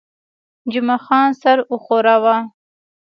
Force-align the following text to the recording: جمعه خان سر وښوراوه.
جمعه 0.71 0.97
خان 1.05 1.29
سر 1.41 1.57
وښوراوه. 1.71 2.35